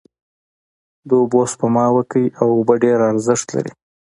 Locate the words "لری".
3.55-3.71